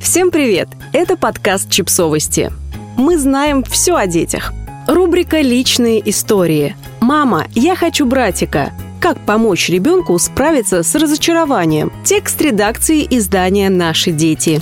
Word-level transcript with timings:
Всем 0.00 0.30
привет! 0.30 0.68
Это 0.92 1.16
подкаст 1.16 1.70
«Чипсовости». 1.70 2.52
Мы 2.96 3.18
знаем 3.18 3.64
все 3.64 3.96
о 3.96 4.06
детях. 4.06 4.52
Рубрика 4.86 5.40
«Личные 5.40 6.08
истории». 6.08 6.76
«Мама, 7.00 7.46
я 7.54 7.74
хочу 7.74 8.06
братика». 8.06 8.72
Как 9.00 9.18
помочь 9.26 9.68
ребенку 9.68 10.18
справиться 10.18 10.82
с 10.82 10.94
разочарованием? 10.94 11.92
Текст 12.04 12.40
редакции 12.40 13.06
издания 13.10 13.70
«Наши 13.70 14.12
дети». 14.12 14.60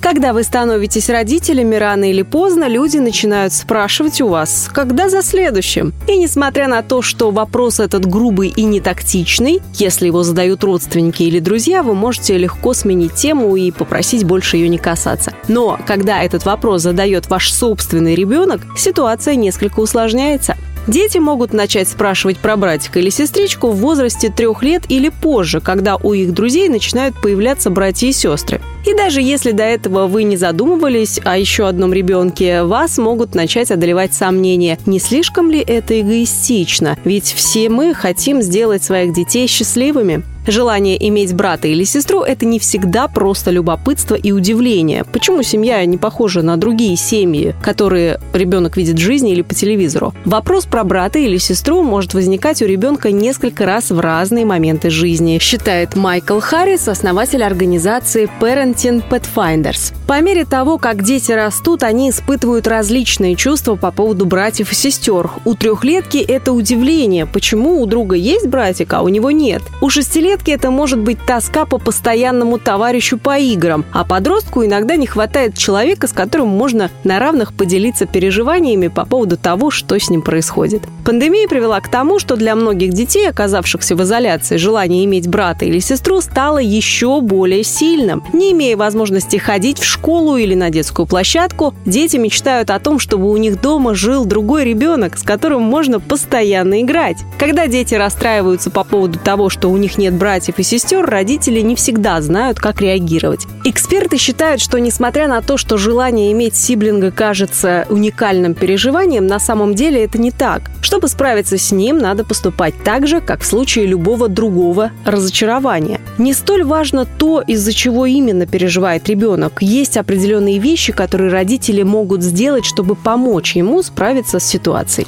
Когда 0.00 0.32
вы 0.32 0.42
становитесь 0.42 1.08
родителями, 1.08 1.76
рано 1.76 2.10
или 2.10 2.22
поздно 2.22 2.68
люди 2.68 2.98
начинают 2.98 3.52
спрашивать 3.52 4.20
у 4.20 4.28
вас, 4.28 4.68
когда 4.72 5.08
за 5.08 5.22
следующим. 5.22 5.92
И 6.06 6.16
несмотря 6.16 6.68
на 6.68 6.82
то, 6.82 7.02
что 7.02 7.30
вопрос 7.30 7.80
этот 7.80 8.06
грубый 8.06 8.48
и 8.48 8.64
нетактичный, 8.64 9.60
если 9.74 10.06
его 10.06 10.22
задают 10.22 10.62
родственники 10.64 11.22
или 11.24 11.40
друзья, 11.40 11.82
вы 11.82 11.94
можете 11.94 12.38
легко 12.38 12.72
сменить 12.74 13.14
тему 13.14 13.56
и 13.56 13.70
попросить 13.70 14.24
больше 14.24 14.56
ее 14.56 14.68
не 14.68 14.78
касаться. 14.78 15.32
Но 15.48 15.78
когда 15.86 16.22
этот 16.22 16.44
вопрос 16.44 16.82
задает 16.82 17.28
ваш 17.28 17.52
собственный 17.52 18.14
ребенок, 18.14 18.60
ситуация 18.76 19.34
несколько 19.34 19.80
усложняется. 19.80 20.56
Дети 20.86 21.18
могут 21.18 21.52
начать 21.52 21.88
спрашивать 21.88 22.38
про 22.38 22.56
братика 22.56 23.00
или 23.00 23.10
сестричку 23.10 23.70
в 23.70 23.76
возрасте 23.76 24.30
трех 24.30 24.62
лет 24.62 24.84
или 24.88 25.08
позже, 25.08 25.60
когда 25.60 25.96
у 25.96 26.12
их 26.12 26.32
друзей 26.32 26.68
начинают 26.68 27.20
появляться 27.20 27.70
братья 27.70 28.06
и 28.06 28.12
сестры. 28.12 28.60
И 28.86 28.94
даже 28.94 29.20
если 29.20 29.50
до 29.50 29.64
этого 29.64 30.06
вы 30.06 30.22
не 30.22 30.36
задумывались 30.36 31.20
о 31.24 31.36
еще 31.36 31.66
одном 31.66 31.92
ребенке, 31.92 32.62
вас 32.62 32.98
могут 32.98 33.34
начать 33.34 33.72
одолевать 33.72 34.14
сомнения, 34.14 34.78
не 34.86 35.00
слишком 35.00 35.50
ли 35.50 35.58
это 35.58 36.00
эгоистично, 36.00 36.96
ведь 37.04 37.32
все 37.32 37.68
мы 37.68 37.92
хотим 37.92 38.40
сделать 38.40 38.84
своих 38.84 39.12
детей 39.12 39.48
счастливыми. 39.48 40.22
Желание 40.46 40.96
иметь 41.08 41.34
брата 41.34 41.66
или 41.66 41.82
сестру– 41.82 42.22
это 42.22 42.46
не 42.46 42.60
всегда 42.60 43.08
просто 43.08 43.50
любопытство 43.50 44.14
и 44.14 44.30
удивление. 44.30 45.02
Почему 45.02 45.42
семья 45.42 45.84
не 45.84 45.98
похожа 45.98 46.42
на 46.42 46.56
другие 46.56 46.96
семьи, 46.96 47.52
которые 47.62 48.20
ребенок 48.32 48.76
видит 48.76 48.94
в 48.94 49.00
жизни 49.00 49.32
или 49.32 49.42
по 49.42 49.54
телевизору? 49.54 50.14
Вопрос 50.24 50.66
про 50.66 50.84
брата 50.84 51.18
или 51.18 51.38
сестру 51.38 51.82
может 51.82 52.14
возникать 52.14 52.62
у 52.62 52.66
ребенка 52.66 53.10
несколько 53.10 53.66
раз 53.66 53.90
в 53.90 53.98
разные 53.98 54.44
моменты 54.44 54.88
жизни, 54.88 55.40
считает 55.40 55.96
Майкл 55.96 56.38
Харрис, 56.38 56.86
основатель 56.86 57.42
организации 57.42 58.30
Parenting 58.40 59.02
Pathfinders. 59.10 59.94
По 60.06 60.20
мере 60.20 60.44
того, 60.44 60.78
как 60.78 61.02
дети 61.02 61.32
растут, 61.32 61.82
они 61.82 62.10
испытывают 62.10 62.68
различные 62.68 63.34
чувства 63.34 63.74
по 63.74 63.90
поводу 63.90 64.26
братьев 64.26 64.70
и 64.70 64.74
сестер. 64.76 65.28
У 65.44 65.54
трехлетки 65.56 66.18
это 66.18 66.52
удивление, 66.52 67.26
почему 67.26 67.82
у 67.82 67.86
друга 67.86 68.14
есть 68.14 68.46
братик, 68.46 68.92
а 68.92 69.02
у 69.02 69.08
него 69.08 69.32
нет. 69.32 69.62
У 69.80 69.90
шестилетки 69.90 70.35
Пятилетки 70.36 70.50
это 70.50 70.70
может 70.70 70.98
быть 70.98 71.18
тоска 71.26 71.64
по 71.64 71.78
постоянному 71.78 72.58
товарищу 72.58 73.16
по 73.16 73.38
играм, 73.38 73.86
а 73.92 74.04
подростку 74.04 74.64
иногда 74.64 74.96
не 74.96 75.06
хватает 75.06 75.56
человека, 75.56 76.08
с 76.08 76.12
которым 76.12 76.48
можно 76.48 76.90
на 77.04 77.18
равных 77.18 77.54
поделиться 77.54 78.04
переживаниями 78.04 78.88
по 78.88 79.06
поводу 79.06 79.38
того, 79.38 79.70
что 79.70 79.98
с 79.98 80.10
ним 80.10 80.20
происходит. 80.20 80.82
Пандемия 81.06 81.48
привела 81.48 81.80
к 81.80 81.88
тому, 81.90 82.18
что 82.18 82.36
для 82.36 82.54
многих 82.54 82.92
детей, 82.92 83.28
оказавшихся 83.28 83.96
в 83.96 84.02
изоляции, 84.02 84.56
желание 84.56 85.04
иметь 85.06 85.26
брата 85.26 85.64
или 85.64 85.78
сестру 85.78 86.20
стало 86.20 86.58
еще 86.58 87.20
более 87.22 87.64
сильным. 87.64 88.22
Не 88.32 88.52
имея 88.52 88.76
возможности 88.76 89.36
ходить 89.36 89.78
в 89.78 89.84
школу 89.84 90.36
или 90.36 90.54
на 90.54 90.68
детскую 90.68 91.06
площадку, 91.06 91.74
дети 91.86 92.16
мечтают 92.18 92.70
о 92.70 92.78
том, 92.78 92.98
чтобы 92.98 93.30
у 93.30 93.36
них 93.38 93.60
дома 93.60 93.94
жил 93.94 94.26
другой 94.26 94.64
ребенок, 94.64 95.16
с 95.16 95.22
которым 95.22 95.62
можно 95.62 95.98
постоянно 95.98 96.82
играть. 96.82 97.18
Когда 97.38 97.68
дети 97.68 97.94
расстраиваются 97.94 98.70
по 98.70 98.84
поводу 98.84 99.18
того, 99.18 99.48
что 99.48 99.70
у 99.70 99.76
них 99.76 99.96
нет 99.96 100.12
брата 100.12 100.25
братьев 100.26 100.58
и 100.58 100.64
сестер, 100.64 101.06
родители 101.06 101.60
не 101.60 101.76
всегда 101.76 102.20
знают, 102.20 102.58
как 102.58 102.80
реагировать. 102.80 103.46
Эксперты 103.64 104.16
считают, 104.16 104.60
что 104.60 104.80
несмотря 104.80 105.28
на 105.28 105.40
то, 105.40 105.56
что 105.56 105.76
желание 105.78 106.32
иметь 106.32 106.56
сиблинга 106.56 107.12
кажется 107.12 107.86
уникальным 107.90 108.54
переживанием, 108.54 109.28
на 109.28 109.38
самом 109.38 109.76
деле 109.76 110.02
это 110.02 110.18
не 110.18 110.32
так. 110.32 110.62
Чтобы 110.82 111.06
справиться 111.06 111.58
с 111.58 111.70
ним, 111.70 111.98
надо 111.98 112.24
поступать 112.24 112.74
так 112.82 113.06
же, 113.06 113.20
как 113.20 113.42
в 113.42 113.46
случае 113.46 113.86
любого 113.86 114.26
другого 114.28 114.90
разочарования. 115.04 116.00
Не 116.18 116.34
столь 116.34 116.64
важно 116.64 117.04
то, 117.04 117.40
из-за 117.40 117.72
чего 117.72 118.04
именно 118.04 118.46
переживает 118.46 119.08
ребенок. 119.08 119.62
Есть 119.62 119.96
определенные 119.96 120.58
вещи, 120.58 120.92
которые 120.92 121.30
родители 121.30 121.84
могут 121.84 122.24
сделать, 122.24 122.64
чтобы 122.64 122.96
помочь 122.96 123.54
ему 123.54 123.80
справиться 123.84 124.40
с 124.40 124.44
ситуацией. 124.44 125.06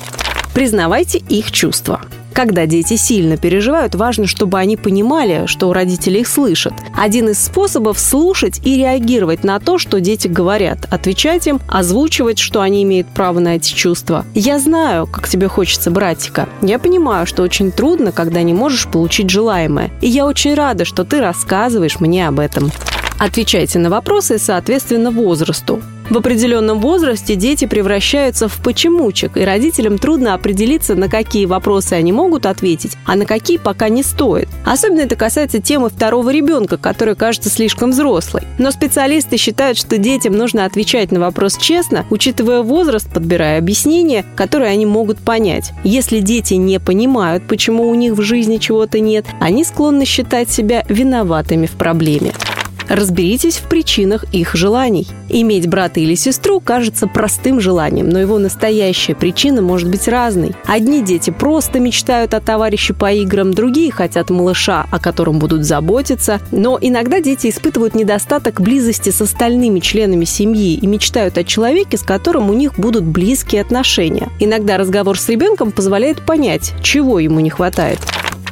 Признавайте 0.55 1.19
их 1.19 1.51
чувства. 1.51 2.03
Когда 2.39 2.67
дети 2.67 2.95
сильно 2.95 3.37
переживают, 3.37 3.97
важно, 3.97 4.29
чтобы 4.29 4.61
они 4.61 4.77
понимали, 4.77 5.47
что 5.47 5.73
родители 5.73 6.21
их 6.21 6.29
слышат. 6.29 6.73
Один 6.97 7.31
из 7.31 7.45
способов– 7.45 7.99
слушать 7.99 8.61
и 8.65 8.77
реагировать 8.77 9.43
на 9.43 9.59
то, 9.59 9.77
что 9.77 9.99
дети 9.99 10.29
говорят, 10.29 10.87
отвечать 10.89 11.49
им, 11.49 11.59
озвучивать, 11.67 12.39
что 12.39 12.61
они 12.61 12.85
имеют 12.85 13.09
право 13.09 13.41
на 13.41 13.57
эти 13.57 13.75
чувства. 13.75 14.25
«Я 14.37 14.61
знаю, 14.61 15.09
как 15.09 15.27
тебе 15.27 15.49
хочется, 15.49 15.91
братика. 15.91 16.49
Я 16.63 16.79
понимаю, 16.79 17.27
что 17.27 17.43
очень 17.43 17.73
трудно, 17.73 18.13
когда 18.13 18.41
не 18.43 18.55
можешь 18.55 18.87
получить 18.87 19.31
желаемое. 19.31 19.91
И 20.01 20.07
я 20.07 20.25
очень 20.25 20.55
рада, 20.55 20.85
что 20.85 21.03
ты 21.03 21.21
рассказываешь 21.21 21.99
мне 21.99 22.29
об 22.29 22.39
этом». 22.39 22.71
Отвечайте 23.19 23.81
на 23.81 23.91
вопросы 23.91 24.39
соответственно 24.39 25.11
возрасту. 25.11 25.83
В 26.11 26.17
определенном 26.17 26.81
возрасте 26.81 27.35
дети 27.35 27.67
превращаются 27.67 28.49
в 28.49 28.57
почемучек, 28.63 29.37
и 29.37 29.45
родителям 29.45 29.99
трудно 29.99 30.33
определиться, 30.33 30.95
на 30.95 31.09
какие 31.09 31.45
вопросы 31.45 31.93
они 31.93 32.13
могут 32.13 32.47
ответить, 32.47 32.97
а 33.05 33.15
на 33.15 33.27
какие 33.27 33.59
пока 33.59 33.91
не 33.91 34.03
стоит. 34.03 34.49
Особенно 34.65 35.01
это 35.01 35.17
касается 35.17 35.61
темы 35.61 35.91
второго 35.91 36.31
ребенка, 36.31 36.79
который 36.79 37.15
кажется 37.15 37.51
слишком 37.51 37.91
взрослой. 37.91 38.43
Но 38.59 38.71
специалисты 38.71 39.37
считают, 39.37 39.77
что 39.77 39.99
детям 39.99 40.33
нужно 40.33 40.65
отвечать 40.65 41.13
на 41.13 41.21
вопрос 41.21 41.59
честно, 41.59 42.07
учитывая 42.09 42.63
возраст, 42.63 43.13
подбирая 43.13 43.59
объяснения, 43.59 44.25
которые 44.35 44.71
они 44.71 44.87
могут 44.87 45.19
понять. 45.19 45.73
Если 45.85 46.21
дети 46.21 46.55
не 46.55 46.81
понимают, 46.81 47.47
почему 47.47 47.87
у 47.87 47.95
них 47.95 48.15
в 48.15 48.23
жизни 48.23 48.57
чего-то 48.57 48.99
нет, 48.99 49.27
они 49.41 49.63
склонны 49.63 50.07
считать 50.07 50.51
себя 50.51 50.85
виноватыми 50.89 51.67
в 51.67 51.73
проблеме. 51.73 52.33
Разберитесь 52.89 53.57
в 53.57 53.69
причинах 53.69 54.25
их 54.33 54.55
желаний. 54.55 55.07
Иметь 55.29 55.69
брата 55.69 56.01
или 56.01 56.15
сестру 56.15 56.61
кажется 56.61 57.07
простым 57.07 57.61
желанием, 57.61 58.09
но 58.09 58.19
его 58.19 58.39
настоящая 58.39 59.15
причина 59.15 59.61
может 59.61 59.91
быть 59.91 60.09
разной. 60.09 60.53
Одни 60.65 61.03
дети 61.03 61.31
просто 61.31 61.81
мечтают 61.81 62.33
о 62.35 62.41
товарище 62.41 62.95
по 62.95 63.13
играм, 63.13 63.53
другие 63.53 63.93
хотят 63.93 64.31
малыша, 64.31 64.87
о 64.91 64.99
котором 64.99 65.39
будут 65.39 65.65
заботиться. 65.65 66.41
Но 66.51 66.79
иногда 66.81 67.21
дети 67.21 67.49
испытывают 67.49 67.95
недостаток 67.95 68.61
близости 68.61 69.11
с 69.11 69.21
остальными 69.21 69.81
членами 69.81 70.25
семьи 70.25 70.75
и 70.75 70.87
мечтают 70.87 71.37
о 71.37 71.45
человеке, 71.45 71.99
с 71.99 72.03
которым 72.03 72.49
у 72.49 72.55
них 72.55 72.79
будут 72.79 73.05
близкие 73.05 73.61
отношения. 73.61 74.31
Иногда 74.41 74.79
разговор 74.79 75.19
с 75.19 75.29
ребенком 75.29 75.73
позволяет 75.73 76.25
понять, 76.25 76.73
чего 76.83 77.19
ему 77.19 77.41
не 77.41 77.51
хватает. 77.51 77.99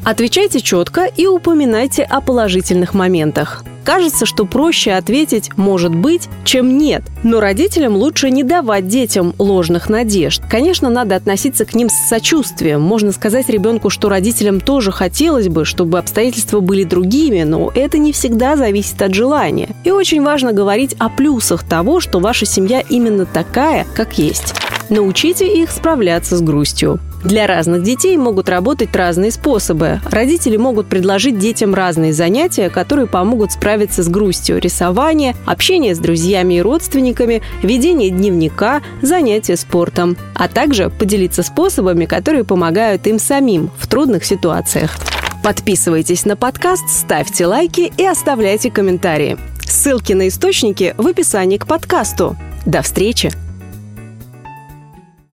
Отвечайте 0.04 0.60
четко 0.60 1.06
и 1.06 1.26
упоминайте 1.26 2.03
о 2.03 2.20
положительных 2.20 2.94
моментах. 2.94 3.64
Кажется, 3.86 4.26
что 4.26 4.47
проще 4.47 4.91
ответить 4.94 5.56
«может 5.56 5.94
быть», 5.94 6.28
чем 6.44 6.76
«нет». 6.76 7.04
Но 7.22 7.38
родителям 7.38 7.94
лучше 7.94 8.30
не 8.30 8.42
давать 8.42 8.88
детям 8.88 9.32
ложных 9.38 9.88
надежд. 9.88 10.42
Конечно, 10.50 10.91
надо 10.91 11.14
относиться 11.14 11.64
к 11.64 11.72
ним 11.72 11.88
с 11.88 12.08
сочувствием. 12.08 12.80
Можно 12.80 13.12
сказать 13.12 13.48
ребенку, 13.48 13.88
что 13.88 14.08
родителям 14.08 14.60
тоже 14.60 14.91
хотелось 14.91 15.47
бы, 15.47 15.64
чтобы 15.64 16.00
обстоятельства 16.00 16.58
были 16.58 16.82
другими, 16.82 17.44
но 17.44 17.70
это 17.76 17.98
не 17.98 18.12
всегда 18.12 18.56
зависит 18.56 19.00
от 19.00 19.14
желания. 19.14 19.69
И 19.84 19.92
очень 19.92 20.20
важно 20.20 20.53
говорить 20.53 20.97
о 20.98 21.08
плюсах 21.08 21.62
того, 21.62 22.00
что 22.00 22.18
ваша 22.18 22.44
семья 22.44 22.80
именно 22.80 23.24
такая, 23.24 23.86
как 23.94 24.18
есть. 24.18 24.53
Научите 24.88 25.47
их 25.62 25.70
справляться 25.70 26.36
с 26.36 26.41
грустью. 26.41 26.98
Для 27.26 27.48
разных 27.48 27.82
детей 27.82 28.16
могут 28.16 28.48
работать 28.48 28.94
разные 28.94 29.32
способы. 29.32 30.00
Родители 30.04 30.56
могут 30.56 30.87
предложить 30.87 31.41
детям 31.41 31.75
разные 31.75 32.12
занятия, 32.12 32.70
которые 32.70 33.09
помогут 33.09 33.50
справиться 33.50 34.04
с 34.04 34.09
грустью. 34.09 34.60
Рисование, 34.60 35.34
общение 35.44 35.97
с 35.97 35.98
друзьями 35.98 36.54
и 36.54 36.62
родственниками, 36.62 37.42
ведение 37.65 38.10
дневника, 38.10 38.80
занятия 39.03 39.56
спортом. 39.56 40.16
А 40.36 40.47
также 40.47 40.89
поделиться 40.89 41.42
способами, 41.42 42.04
которые 42.04 42.45
помогают 42.45 43.09
им 43.09 43.18
самим 43.18 43.72
в 43.77 43.89
трудных 43.89 44.24
ситуациях. 44.24 44.92
Подписывайтесь 45.42 46.27
на 46.27 46.36
подкаст, 46.36 46.89
ставьте 46.89 47.47
лайки 47.47 47.92
и 47.97 48.06
оставляйте 48.06 48.71
комментарии. 48.71 49.36
Ссылки 49.65 50.12
на 50.12 50.28
источники 50.28 50.95
в 50.97 51.04
описании 51.09 51.59
к 51.59 51.66
подкасту. 51.66 52.36
До 52.66 52.83
встречи! 52.83 53.46